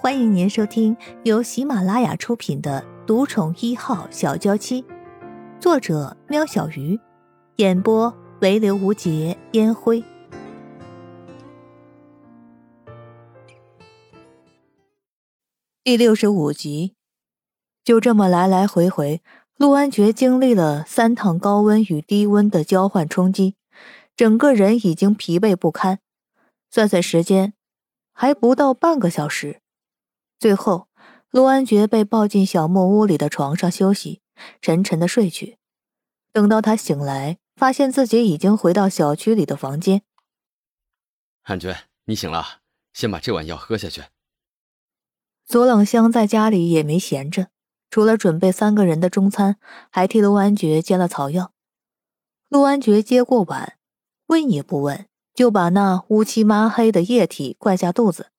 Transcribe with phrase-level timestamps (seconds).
[0.00, 4.80] 欢迎您收听由喜马拉雅出品的《独宠一号小娇妻》，
[5.58, 6.96] 作者：喵小鱼，
[7.56, 10.04] 演播：唯刘无节烟灰。
[15.82, 16.94] 第六十五集，
[17.82, 19.20] 就这么来来回回，
[19.56, 23.56] 陆安觉经历了三趟高温与低温的交换冲击，
[24.14, 25.98] 整个人已经疲惫不堪。
[26.70, 27.54] 算算时间，
[28.12, 29.60] 还不到半个小时。
[30.38, 30.88] 最后，
[31.30, 34.22] 陆安觉被抱进小木屋里的床上休息，
[34.62, 35.58] 沉沉的睡去。
[36.32, 40.02] 等到他醒来，发现自己已经回到小区里的房间。
[41.42, 42.60] 安觉，你醒了，
[42.92, 44.04] 先把这碗药喝下去。
[45.44, 47.48] 左冷香在家里也没闲着，
[47.90, 49.56] 除了准备三个人的中餐，
[49.90, 51.52] 还替陆安觉煎了草药。
[52.48, 53.78] 陆安觉接过碗，
[54.26, 58.30] 问也不问，就把那乌漆抹黑的液体灌下肚子。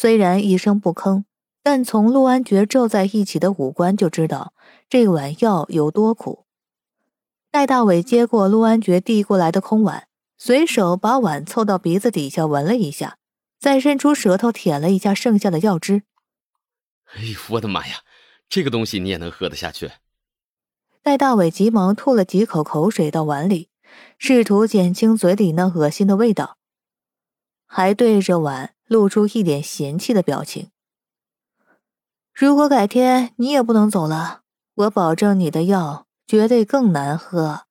[0.00, 1.24] 虽然一声不吭，
[1.62, 4.54] 但从陆安觉皱在一起的五官就知道
[4.88, 6.46] 这碗药有多苦。
[7.50, 13.18] 戴大伟接过陆安觉递过来的空碗，随手把碗凑到鼻子底下闻了一下，
[13.58, 16.04] 再伸出舌头舔了一下剩下的药汁。
[17.14, 17.96] 哎呦，我的妈呀！
[18.48, 19.90] 这个东西你也能喝得下去？
[21.02, 23.68] 戴大伟急忙吐了几口口水到碗里，
[24.16, 26.56] 试图减轻嘴里那恶心的味道，
[27.66, 30.72] 还对着碗露出一脸嫌弃的表情。
[32.34, 34.42] 如果改天你也不能走了，
[34.74, 37.66] 我保证你的药绝对更难喝。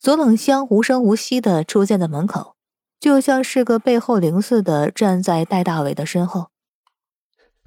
[0.00, 2.56] 左冷香无声无息的出现在门口，
[2.98, 6.50] 就像是个背后灵似的站在戴大伟的身后。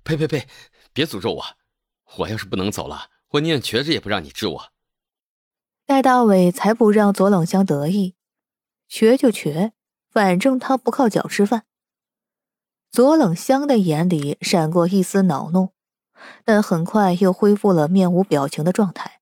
[0.03, 0.50] 呸呸呸！
[0.91, 1.45] 别诅咒我！
[2.17, 4.73] 我要是不能走了，我宁愿瘸着也不让你治我。
[5.86, 8.16] 戴大伟才不让左冷香得意，
[8.89, 9.72] 瘸就瘸，
[10.09, 11.67] 反正他不靠脚吃饭。
[12.92, 15.70] 左冷香的眼里闪过一丝恼怒，
[16.44, 19.20] 但很快又恢复了面无表情的状态。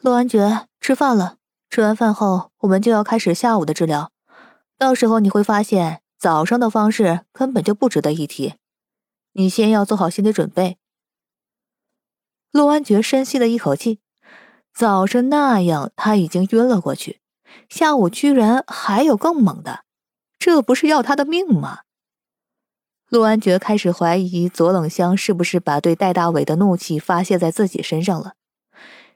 [0.00, 1.38] 陆安觉，吃饭了。
[1.70, 4.12] 吃完饭后，我们就要开始下午的治疗。
[4.76, 8.54] 到时候你会发现，早上的方式根本就不值得一提。
[9.32, 10.78] 你先要做好心理准备。
[12.52, 14.00] 陆安觉深吸了一口气，
[14.72, 17.20] 早上那样他已经晕了过去，
[17.68, 19.84] 下午居然还有更猛的，
[20.38, 21.83] 这不是要他的命吗？
[23.14, 28.32] 陆安觉开始怀疑左冷香是不是把对戴大伟的怒气发泄在自己身上了。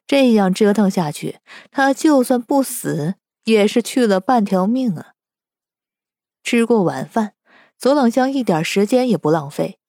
[0.06, 1.40] 这样折腾下去，
[1.72, 5.14] 他就算不死，也是去了半条命啊。
[6.44, 7.32] 吃过晚饭，
[7.76, 9.80] 左冷香一点时间也不浪费。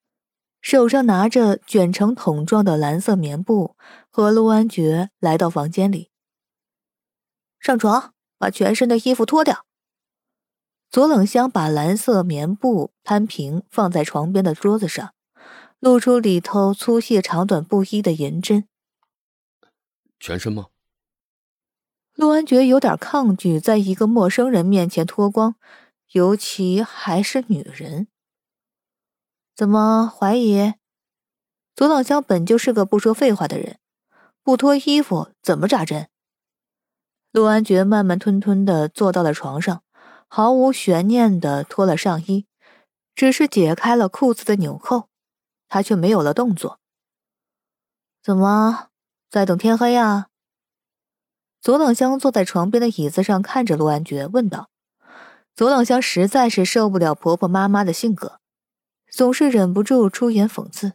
[0.60, 3.76] 手上拿着卷成桶状的蓝色棉布，
[4.10, 6.10] 和陆安觉来到房间里。
[7.60, 9.68] 上床，把全身的衣服脱掉。
[10.90, 15.14] 左冷香把蓝色棉布摊平，放在床边的桌子上，
[15.80, 18.68] 露出里头粗细长短不一的银针。
[20.20, 20.68] 全身吗？
[22.16, 25.56] 陆安觉有点抗拒，在一个陌生人面前脱光，
[26.12, 28.08] 尤其还是女人。
[29.56, 30.74] 怎么怀疑？
[31.76, 33.78] 左冷香本就是个不说废话的人，
[34.44, 36.10] 不脱衣服怎么扎针？
[37.32, 39.84] 陆安觉慢慢吞吞的坐到了床上，
[40.30, 42.46] 毫无悬念的脱了上衣，
[43.16, 45.10] 只是解开了裤子的纽扣，
[45.68, 46.80] 他却没有了动作。
[48.22, 48.90] 怎么
[49.30, 50.28] 在等天黑啊？
[51.60, 54.70] 左冷香坐在床边的椅子上，看着陆安觉问道。
[55.56, 58.40] 左冷香实在是受不了婆婆妈妈的性格。
[59.12, 60.94] 总是忍不住出言讽刺：“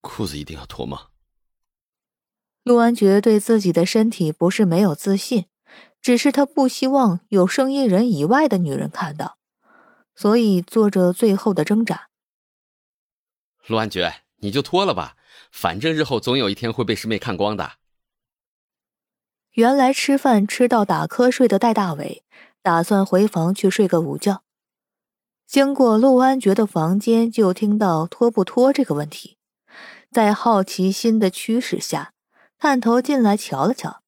[0.00, 1.08] 裤子一定要脱吗？”
[2.62, 5.46] 陆安觉对自己的身体不是没有自信，
[6.04, 9.38] 只是他不希望有生意人以外的女人看到，
[10.14, 12.10] 所以做着最后的挣扎。
[13.66, 15.16] 陆安觉，你就脱了吧，
[15.50, 17.76] 反正日后总有一天会被师妹看光的。
[19.52, 22.22] 原来吃饭吃到打瞌睡的戴大伟，
[22.60, 24.42] 打算回房去睡个午觉。
[25.46, 29.38] 经过陆安觉的房间，就听到脱不脱这个问题。
[30.10, 32.12] 在好奇心的驱使下，
[32.58, 34.02] 探头进来瞧了瞧，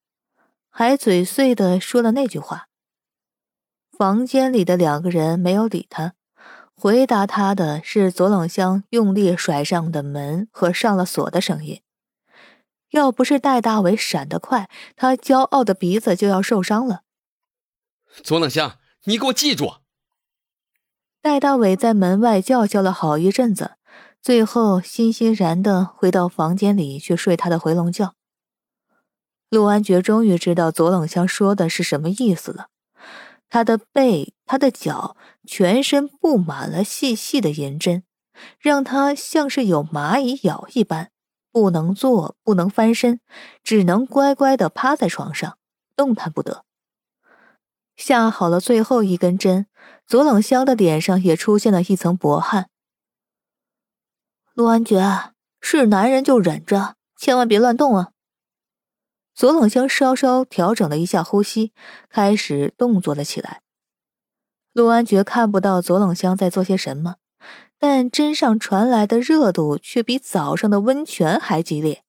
[0.79, 2.69] 还嘴碎的说了那句话。
[3.97, 6.13] 房间里的两个人没有理他，
[6.75, 11.81] 回答他的是左冷香用力甩上的门和上了锁的声音。
[12.91, 17.05] 要不是戴大伟闪得快，他骄傲的鼻子就要受伤了。
[18.23, 19.77] 左冷香，你给我记住！
[21.23, 23.77] 戴大伟在门外叫嚣了好一阵子，
[24.21, 28.15] 最后欣欣然的回到房间里去睡他的回笼觉。
[29.49, 32.69] 陆安觉终于知道左冷香说的是什么意思了，
[33.49, 35.17] 他的背、他的脚，
[35.47, 38.03] 全身布满了细细的银针，
[38.59, 41.11] 让他像是有蚂蚁咬一般，
[41.53, 43.21] 不能坐，不能翻身，
[43.63, 45.57] 只能乖乖的趴在床上，
[45.95, 46.65] 动弹不得。
[47.97, 49.67] 下好了最后一根针，
[50.07, 52.69] 左冷香的脸上也出现了一层薄汗。
[54.55, 58.11] 陆安觉，是男人就忍着，千万别乱动啊！
[59.37, 61.73] 左冷香稍稍调整了一下呼吸，
[62.09, 63.61] 开始动作了起来。
[64.73, 67.17] 陆安觉看不到左冷香在做些什么，
[67.79, 72.03] 但针上传来的热度却比早上的温泉还激烈。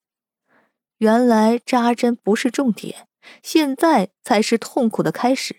[0.99, 3.09] 原来扎针不是重点，
[3.43, 5.57] 现在才是痛苦的开始。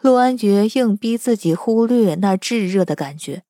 [0.00, 3.42] 陆安觉硬逼自己忽略那炙热的感觉，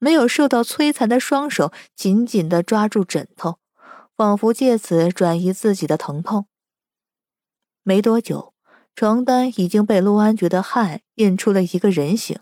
[0.00, 3.58] 没有受到摧残的双手紧紧的抓住枕头。
[4.16, 6.46] 仿佛借此转移自己的疼痛。
[7.82, 8.54] 没多久，
[8.94, 12.40] 床单已经被陆安觉的汗印出了一个人形，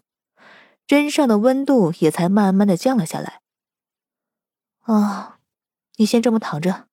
[0.87, 3.41] 针上的温度也才慢慢的降了下来。
[4.81, 5.39] 啊，
[5.97, 6.89] 你先这么躺着，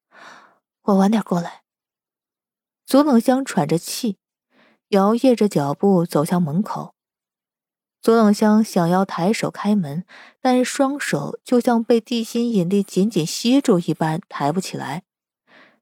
[0.83, 1.63] 我晚点过来。
[2.85, 4.18] 左冷香喘着气，
[4.89, 6.94] 摇曳着脚步走向门口。
[8.07, 10.06] 左冷香想要抬手开门，
[10.39, 15.04] 但双手就像被地心引力紧紧吸住一般，抬不起来。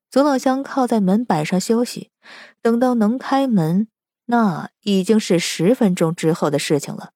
[0.09, 2.09] 左冷香靠在门板上休息，
[2.63, 3.87] 等到能开门，
[4.25, 7.11] 那已经是十分钟之后的事情了。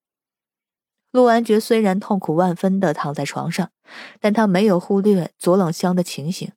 [1.12, 3.72] 陆安觉虽然痛苦万分的躺在床上，
[4.20, 6.52] 但他没有忽略左冷香的情形。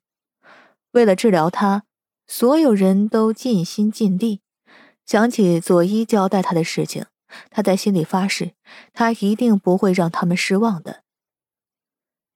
[0.91, 1.85] 为了治疗他，
[2.27, 4.41] 所有人都尽心尽力。
[5.07, 7.07] 想起左一交代他的事情。
[7.49, 8.53] 他在心里发誓，
[8.93, 11.03] 他一定不会让他们失望的。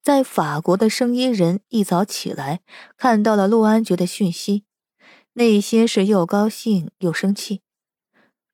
[0.04, 2.62] 在法国的生医人一早起来，
[2.96, 4.64] 看到了陆安觉的讯息，
[5.34, 7.62] 内心是又高兴又生气。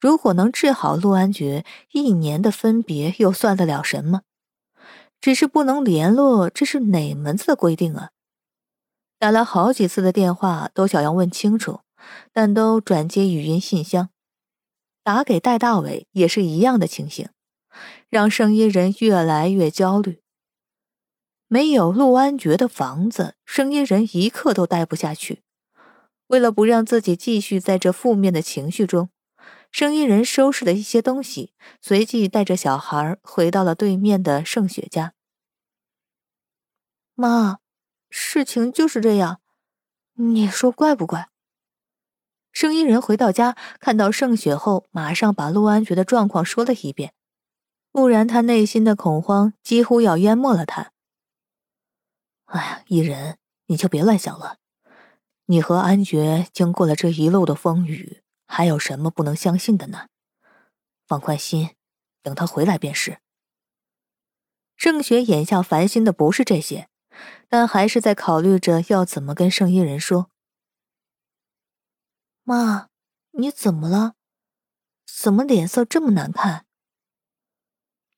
[0.02, 4.24] 如果能治好陆安觉，一年的分别又算得了什么？
[5.22, 8.10] 只是不能联络，这是哪门子的规定啊？
[9.18, 11.80] 打了好几次的电话，都想要问清楚，
[12.34, 14.10] 但都转接语音信箱。
[15.04, 17.30] 打给戴大伟也是一样的情形，
[18.10, 20.22] 让圣衣人越来越焦虑。
[21.48, 25.44] 没有陆安觉的房子，圣衣人一刻都待不下去。
[26.28, 29.10] 为了不让自己继续在这负面的情绪中，
[29.70, 35.14] 圣衣人收拾了一些东西，随即带着小孩回到了对面的盛雪家。
[37.14, 37.60] 妈，
[38.10, 39.42] 事情就是这样，
[40.14, 41.30] 你说怪不怪？
[42.54, 47.14] 圣衣人回到家，看到盛雪后，马上把陆安觉的状况说了一遍，
[47.92, 50.92] 不然他内心的恐慌几乎要淹没了他。
[52.46, 54.58] 哎呀，伊人，你就别乱想了。
[55.48, 60.08] 你和安觉经过了这一路的风雨，还有什么不能相信的呢？
[61.08, 61.72] 放宽心，
[62.22, 63.18] 等他回来便是。
[64.78, 66.88] 盛雪眼下烦心的不是这些，
[67.50, 70.30] 但还是在考虑着要怎么跟盛衣人说。
[72.46, 72.90] 妈，
[73.32, 74.16] 你怎么了？
[75.06, 76.66] 怎么脸色这么难看？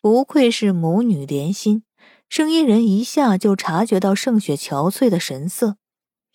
[0.01, 1.83] 不愧是母女连心，
[2.27, 5.77] 声音人一下就察觉到盛雪憔悴的神色，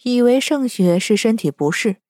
[0.05, 2.01] 以为盛雪是身体不适，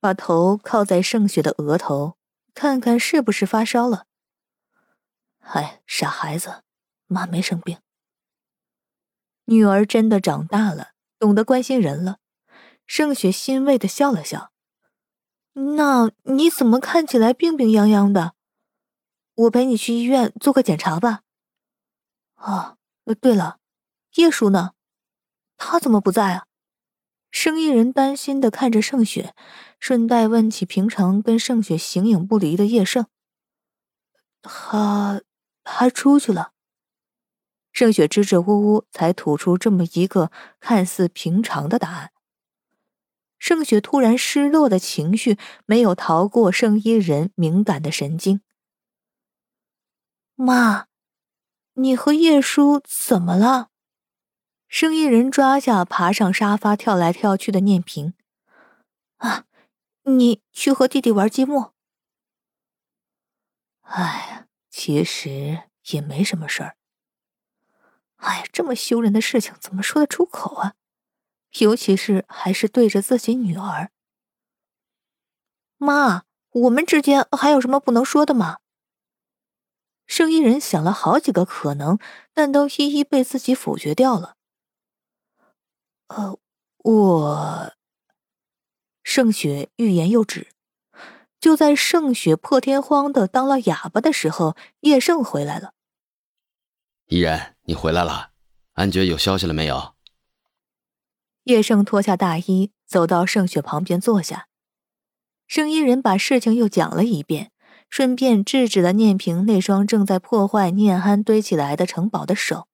[0.00, 2.16] 把头靠在盛雪的额头，
[2.52, 4.06] 看看是不是发烧了。
[5.38, 6.64] 哎，傻孩子，
[7.06, 7.78] 妈没生病。
[9.44, 10.90] 女儿真的长大了，
[11.20, 12.18] 懂得关心人了。
[12.84, 14.49] 盛雪欣慰的笑了笑。
[15.52, 18.34] 那你怎么看起来病病殃殃的？
[19.34, 21.22] 我陪你去医院做个检查吧。
[22.36, 22.76] 哦，
[23.20, 23.58] 对了，
[24.14, 24.72] 叶叔呢？
[25.56, 26.46] 他怎么不在啊？
[27.30, 29.34] 生意人担心的看着盛雪，
[29.78, 33.06] 顺带问起平常跟盛雪形影不离的叶盛。
[34.42, 35.20] 他
[35.62, 36.52] 他出去了。
[37.72, 42.10] 盛雪支支吾吾，才吐出这么一个看似平常的答案。
[43.40, 48.42] 盛雪突然失落的情绪没有逃过圣衣人敏感的神经。
[50.36, 50.86] 妈，
[51.74, 53.70] 你和叶叔怎么了？
[54.68, 58.14] 圣衣人抓下爬上沙发跳来跳去的念平。
[59.16, 59.46] 啊，
[60.02, 61.72] 你去和弟弟玩积木。
[63.80, 66.76] 哎呀，其实也没什么事儿。
[68.16, 70.74] 哎呀，这么羞人的事情怎么说得出口啊？
[71.58, 73.90] 尤其是还是对着自己女儿，
[75.76, 78.58] 妈，我们之间还有什么不能说的吗？
[80.06, 81.98] 圣衣人想了好几个可能，
[82.32, 84.36] 但都一一被自己否决掉了。
[86.08, 86.38] 呃，
[86.78, 87.72] 我，
[89.02, 90.48] 盛雪欲言又止，
[91.40, 95.74] 就在盛雪破天荒的当了哑巴的时候，叶盛回来了。
[97.06, 98.32] 依人，你回来了，
[98.72, 99.94] 安觉有消息了没有？
[101.50, 104.46] 叶盛脱下大衣，走到盛雪旁边坐下。
[105.48, 107.50] 圣衣人把事情又讲了一遍，
[107.88, 112.68] 顺便制止了念平那双正在破坏念安堆起来的城堡的手。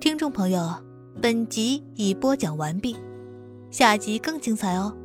[0.00, 0.84] 听众朋友，
[1.22, 2.96] 本集已播讲完毕，
[3.70, 4.96] 下集更精彩哦。